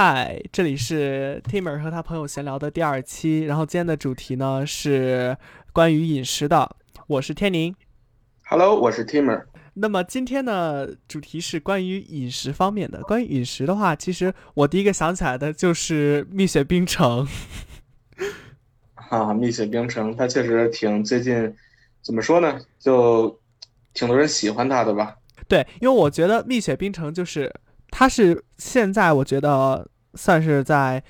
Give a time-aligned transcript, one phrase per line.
[0.00, 5.36] 嗨，这里是 Timmer 和他朋友闲聊的第二期，然后今天的主题呢是
[5.72, 6.76] 关于饮食的。
[7.08, 7.74] 我是天宁
[8.44, 9.46] ，Hello，我是 Timmer。
[9.74, 13.02] 那么今天的主题是关于饮食方面的。
[13.02, 17.26] 关于饮食的话，其实我第一个想起来的就是蜜雪冰城。
[19.10, 21.52] 啊，蜜雪冰城，它确实挺最近，
[22.02, 22.56] 怎么说呢？
[22.78, 23.36] 就
[23.94, 25.16] 挺多人喜欢它的吧？
[25.48, 27.52] 对，因为我觉得蜜雪冰城就是。
[27.90, 31.02] 它是现在我觉得算是在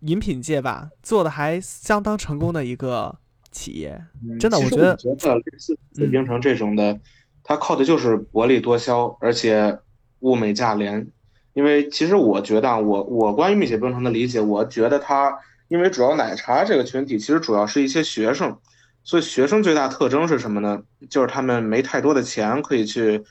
[0.00, 3.18] 饮品界吧做的还相当成功的一个
[3.50, 4.00] 企业，
[4.38, 7.00] 真的，我觉得觉得类似紫冰城这种的，
[7.42, 9.78] 它靠的就是薄利多销，而且
[10.20, 11.08] 物美价廉。
[11.54, 18.56] 因为其实我觉得，我我关于蜜雪冰城的理解，我觉得它因为主要奶茶这个群体其实主要是一些学生，
[19.02, 20.80] 所以学生最大特征是什么呢？
[21.10, 23.24] 就是他们没太多的钱可以去。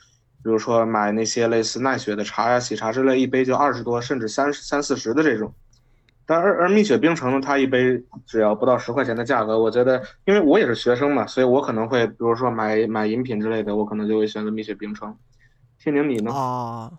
[0.48, 5.52] 比如说买那些类似奈雪的茶呀、喜茶之类，一杯就二十多，甚至三三四十的这种。
[6.24, 15.14] 但而而蜜雪冰城呢，它一杯只要不到十块钱的价格，我觉得，因为我也是学生嘛，所以我可能会，比如说买买饮品之类的，我可能就会选择蜜雪冰城。
[15.78, 16.32] 天宁，你呢？
[16.32, 16.90] 啊，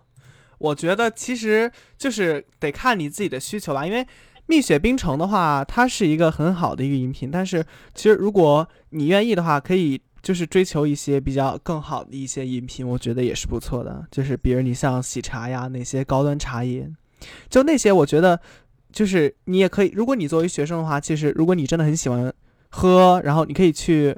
[0.58, 4.06] 我觉得其实就是得看你自己的需求吧，因为
[4.46, 10.00] 蜜雪冰城的话，它是一个很好的一个饮品，但是其实如果你愿意的话，可以。
[10.22, 14.06] 就是追求一些比较更好的一些饮品，我觉得也是不错的。
[14.10, 16.94] 就是比如你像喜茶呀那些高端茶饮，
[17.48, 18.40] 就那些我觉得，
[18.92, 19.90] 就是你也可以。
[19.94, 22.32] 如果你作为学生的话，其实如果你真的很喜欢
[22.68, 24.16] 喝，然后你可以去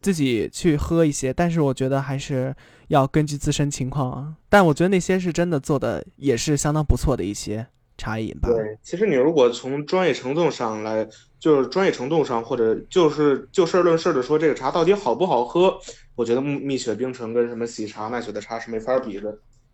[0.00, 1.32] 自己去喝一些。
[1.32, 2.54] 但是我觉得还是
[2.88, 4.34] 要根据自身情况啊。
[4.48, 8.48] 但我觉得那些是真的做的也是相当不错的一些茶饮吧。
[8.48, 11.08] 对，其实你如果从专业程度上来。
[11.44, 15.78] 就是专业程度上，或者就是就事论事的说，这个茶到底好不好喝？
[16.14, 19.30] 我觉得蜜蜜雪冰城跟什么喜茶、奈雪的茶是没法比的，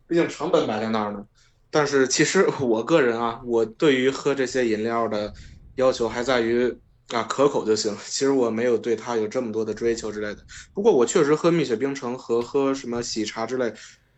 [0.08, 1.24] 毕竟成本摆在那儿呢。
[1.70, 5.32] 但是其实 我个人啊，我对于喝这些饮料的
[5.76, 6.76] 要求还在于
[7.12, 7.96] 啊可口就行。
[8.04, 10.38] 其实我没有对它有这么多的追求之类的。
[10.74, 13.72] 不过我确实喝蜜雪冰城和喝什么喜茶之类，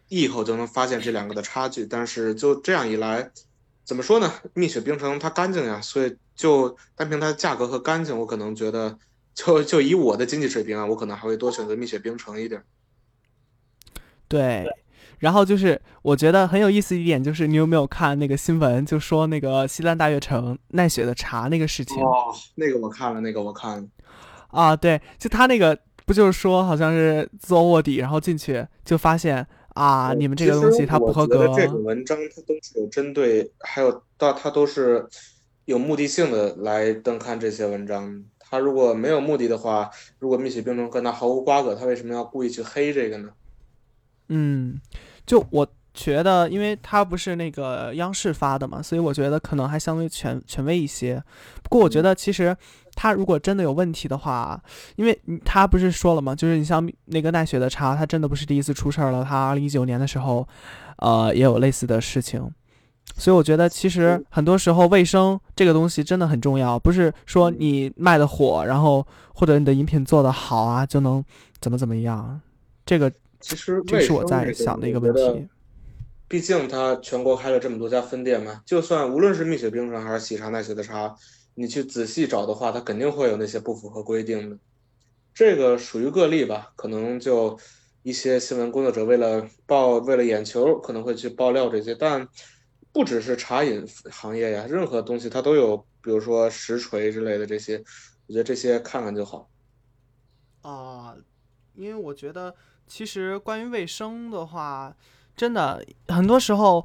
[0.09, 1.85] 一口就能发现这两个的差距。
[1.85, 3.31] 但是就这样一来。
[3.85, 4.33] 怎么说呢？
[4.55, 8.97] 蜜雪冰城它干净呀，所以就单凭它的价格和干净，我可能觉得，
[9.35, 12.63] 就就以我的经济水平啊，我可能还会多选择蜜雪冰城一点。
[14.29, 14.65] 对，
[15.19, 22.03] 然后就是我觉得很有意思一点，就是你有没有看那个新闻，就说那个西单大悦城奈雪的茶那个事情？
[22.03, 23.89] 哦，那个我看了，那个我看了。
[24.49, 25.77] 啊，对，就他那个
[26.07, 29.45] 不就是说好像是做卧底，然后进去就发现。
[29.75, 30.15] 啊！
[30.15, 31.49] 你们这个东西它不合格。
[31.55, 35.07] 这种文章它都是有针对，还有到它都是
[35.65, 38.25] 有目的性的来登刊这些文章。
[38.39, 43.31] 他如果没有目的的话，如果蜜雪冰城跟他毫无瓜葛，他为什么要故意去黑这个呢？
[44.29, 44.79] 嗯，
[45.25, 51.23] 就我觉得，因为他不是那个央视发的嘛，所以我觉得可能还相对权权威一些。
[51.63, 52.57] 不过我觉得其实。
[52.95, 54.63] 他如果真的有问题的话，
[54.97, 56.35] 因为他不是说了吗？
[56.35, 59.25] 就是你像那个奈雪的茶，它真的不是第一次出事儿了。
[59.25, 60.47] 它二零一九年的时候，
[60.99, 62.47] 呃，也有类似的事情。
[63.17, 71.25] 所以我觉得，其实很多时候卫生这个东西真的很重要，不是说你卖的火，然后或者你的饮品做的好啊，就能
[71.63, 72.39] 怎么怎么样。
[72.85, 73.11] 这个
[73.41, 75.49] 其实这是我在想的一个问题。
[76.33, 81.15] 毕竟它全国开了这么多家分店嘛，就算无论是蜜雪冰城还是喜茶奈雪的茶。
[81.53, 84.59] 你去仔细找的话，它肯定会有那些不符合规定的，
[85.35, 86.73] 这个属于个例吧？
[86.75, 87.59] 可能就
[88.03, 92.27] 一些新闻工作者为了报为了眼球，可能会去爆料这些，但
[92.95, 97.77] 不只是茶饮行业呀，任何东西它都有，比如说实锤之类的这些，
[98.27, 99.51] 我觉得这些看看就好。
[100.63, 101.15] 啊，
[101.75, 102.55] 因为我觉得
[102.87, 104.97] 其实关于卫生的话，
[105.37, 106.85] 真的很多时候。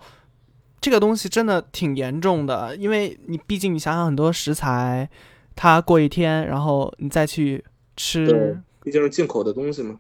[0.80, 5.10] 这个东西真的挺严重的，因为你毕竟你想想很多食材，
[5.56, 7.66] 它过一天，然后你再去
[7.96, 10.00] 吃，毕竟是进口的东西嘛。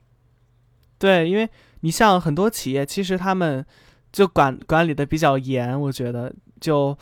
[0.99, 1.49] 对，因为
[1.81, 3.65] 你像很多企业，其实他们
[4.13, 6.31] 就管管理的比较严，我觉得
[6.61, 6.95] 就，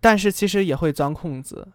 [0.00, 1.66] 但是其实也会钻空子。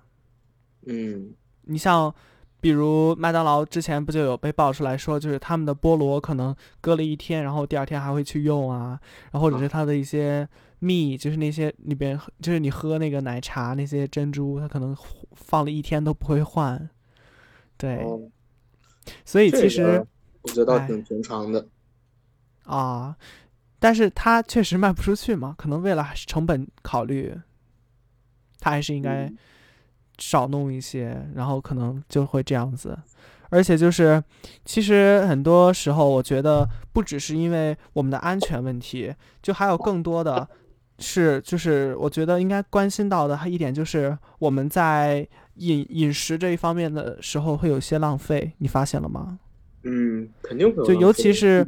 [0.86, 1.34] 嗯，
[1.64, 2.14] 你像
[2.62, 9.00] 比如麦当劳之前不就有被爆出来说，就是他们的菠萝可能搁了一天，然后第二天还会去用啊，
[9.32, 10.48] 然后或者是它的一些。
[10.82, 14.96] 蜜就是那些里边，就是你喝那个奶茶那些珍珠，它可能
[15.34, 16.90] 放了一天都不会换，
[17.76, 18.02] 对，
[19.26, 20.02] 所以其实
[20.44, 21.68] 我觉得挺平常的。
[22.64, 23.14] 啊，
[23.78, 27.38] 但是它确实卖不出去嘛，可能为了成本考虑，
[28.62, 29.30] 它还是应该
[30.20, 32.98] 少弄一些，然后可能就会这样子。
[33.50, 34.24] 而且就是，
[34.64, 40.48] 其实很多时候我觉得不只是因为我们的安全问题，就还有更多的。
[41.02, 45.26] 是就是我觉得应该关心到的一点就是我们在
[45.56, 49.40] 饮饮食这一方面的时候会有些浪费，你发现了吗？
[49.84, 51.66] 嗯，肯定会有就尤其是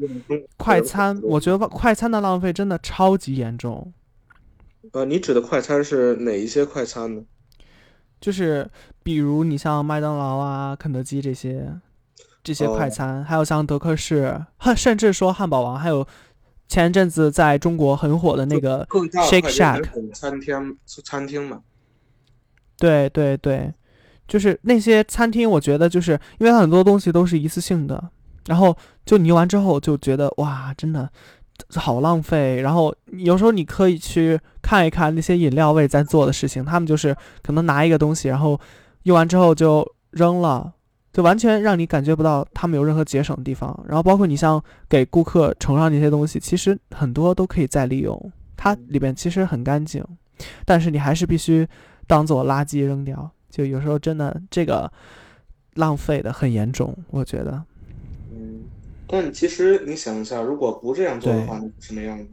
[0.57, 3.93] 快餐，我觉得快餐的浪费真的超级严重。
[4.91, 7.23] 呃，你指的快餐是哪一些快餐呢？
[8.21, 8.69] 就是
[9.03, 11.73] 比如你像麦当劳啊、肯德基这些
[12.43, 16.07] 这些快哦餐，还有像德克士，汉甚至说汉堡王，还有
[16.67, 21.61] 前一阵子在中国很火的那个 Shake Shack，餐厅餐厅嘛。
[22.77, 23.73] 对对对，
[24.27, 28.11] 就是那些餐厅，我觉得就是因为它很多东西都是一次性的，
[28.47, 28.75] 然后
[29.05, 31.09] 就你用完之后就觉得哇，真的
[31.75, 32.61] 好浪费。
[32.61, 38.59] 然后有时候你可以去看一看那些饮料位在做的事情，他们就是可能拿一个东西，然后
[39.03, 40.73] 用完之后就扔了。
[41.13, 50.01] 就完全让你感觉不到他们有任何节省的地方，然后包括你像给顾客盛上那些东西，其实很多都可以再利用，它里边其实很干净，
[50.63, 51.67] 但是你还是必须
[52.07, 53.29] 当做垃圾扔掉。
[53.49, 54.89] 就有时候真的这个
[55.73, 57.61] 浪费的很严重，我觉得。
[59.11, 62.25] 嗯，但其实你想一下，如果不这样做的话，那是什么样的？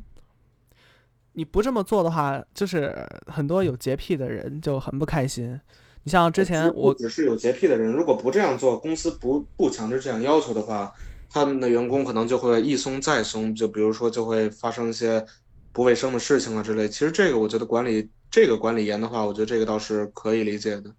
[1.32, 5.60] 你不这么做的话，就是很多有洁癖的人就很不开心。
[6.04, 10.92] 你像之前我只是有洁癖的人，如果不这样做，公司不不强制这样要求的话，
[11.28, 15.24] 他们的员工可能就会一松再松，就比如说就会发生一些
[15.72, 16.88] 不卫生的事情啊之类。
[16.88, 20.92] 其实这个我觉得管理这个管理严的话，我觉得这个倒是可以理解的。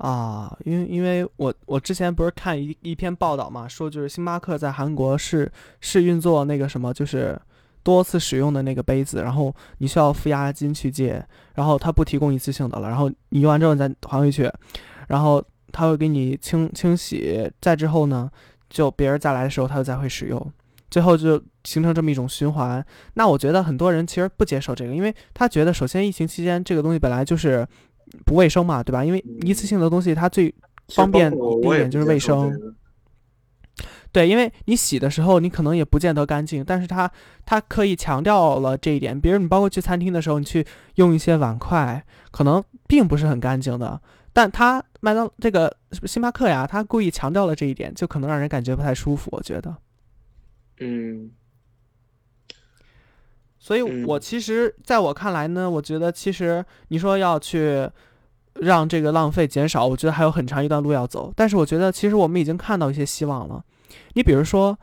[0.00, 5.50] 啊，因为因为我我之前不是看一一篇报道嘛，说就是星巴克在韩国是
[5.82, 7.38] 试运作那个什么，就是
[7.82, 11.22] 多次使用的那个杯子，然后你需要付押金去借，
[11.54, 14.50] 然后他不提供一次性的了，然后你用完之后你再还回去，
[15.08, 18.30] 然后他会给你清清洗，再之后呢，
[18.70, 20.52] 就别人再来的时候他再会使用，
[20.90, 22.82] 最后就形成这么一种循环。
[23.14, 27.68] 那我觉得很多人其实不接受这个，因为他觉得首先疫情期间这个东西本来就是
[28.24, 29.04] 不卫生嘛，对吧？
[29.04, 30.54] 因为一次性的东西它最
[30.88, 32.74] 方便一点就是卫生
[34.12, 37.08] 对，因为你洗的时候，你可能也不见得干净，但是它
[37.46, 39.18] 它可以强调了这一点。
[39.18, 40.66] 比如你包括去餐厅的时候，你去
[40.96, 44.00] 用一些碗筷，可能并不是很干净的，
[44.32, 45.72] 但它麦当这个
[46.04, 49.28] 星巴克呀，它故意强调了这一点，就可能让人感觉不太舒服。
[49.30, 49.76] 我觉得，
[50.80, 51.30] 嗯
[53.70, 57.88] 所以嗯我其实在我看来呢，我觉得其实你说要去
[58.54, 61.32] 让这个浪费减少，我觉得还有很长一段路要走。
[61.36, 63.62] 但是我觉得其实我们已经看到一些希望了。
[64.14, 64.76] 你比如说，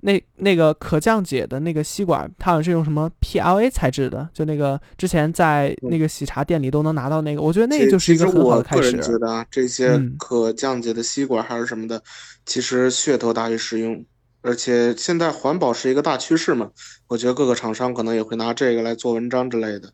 [0.00, 9.18] 那那个可降解的那个吸管，它好像是用什么 PLA 材质的，就那个之前在那个喜茶店里都能拿到那个，我觉得那个就是一个很好的开我个人觉始。
[9.18, 12.02] 得啊，这些嗯可降解的吸管还是什么的，
[12.44, 14.04] 其实噱头大于实用。
[14.44, 16.70] 而且现在环保是一个大趋势嘛，
[17.08, 19.90] 我觉得各个厂商可能也会拿这个来做文章之类的。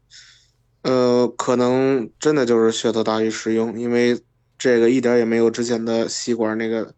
[0.82, 4.20] 呃，可能真的就是噱头大于实用，因为
[4.58, 6.92] 这个一点也没有之前的吸管那个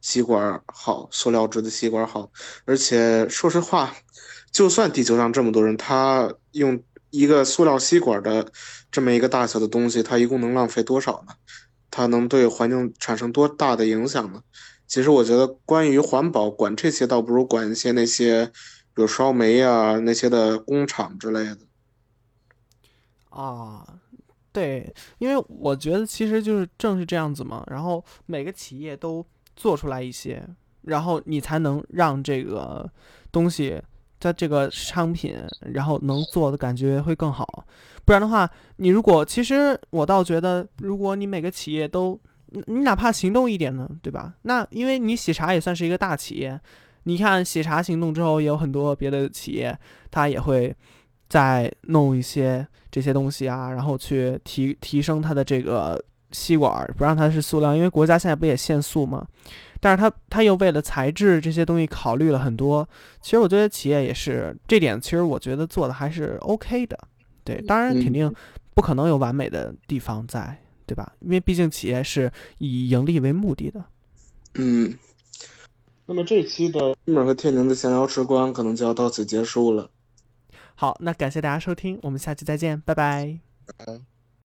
[0.00, 2.30] 吸管好，塑料制的吸管好。
[2.64, 3.92] 而且说实话，
[4.52, 6.80] 就算地球上这么多人，他用
[7.10, 8.52] 一个塑料吸管的
[8.92, 11.34] 这么一个大小的东西，它一共能浪费多少呢？
[11.90, 14.42] 它能对环境产生多大的影响呢？
[14.88, 18.46] 其实我觉得，关于环保，管这些倒不如管一些那些，
[18.94, 21.58] 比如烧煤啊那些的工厂之类的。
[23.28, 23.86] 啊，
[24.50, 29.24] 对，因为我觉得其实就是正是这样子嘛，然后每个企业都
[29.54, 30.42] 做出来一些，
[30.82, 32.90] 然后你才能让这个
[33.30, 33.80] 东西
[34.18, 37.66] 它这个商品，然后能做的感觉会更好。
[38.06, 42.18] 不然的话，你如果其实我倒觉得，如果你每个企业都
[42.50, 44.34] 你你哪怕行动一点呢，对吧？
[44.42, 46.60] 那因为你喜茶也算是一个大企业，
[47.04, 49.78] 你看喜茶行动之后，也有很多别的企业，
[50.10, 50.74] 它也会
[51.28, 56.02] 再弄一些这些东西啊，然后去提提升它的这个
[56.32, 59.26] 吸管儿，不让它是塑料，因为国家现在不也限塑吗？
[59.80, 62.88] 但是它它又为了材质这些东西考虑了很多。
[63.20, 66.98] 其实我觉得企业也是这点，其实我觉得做的还是 OK 的。
[67.44, 68.34] 对，当然肯定
[68.74, 70.58] 不可能有完美的地方在，
[70.88, 71.12] 对吧？
[71.20, 73.84] 因为毕竟企业是以盈利为目的的。
[74.54, 74.96] 嗯，
[76.06, 79.90] 那么这期的日本和天宁的闲聊时光可能就要到此结束了。
[80.74, 83.38] 好，那感谢大家收听，我们下期再见，拜拜。
[83.66, 84.17] 拜拜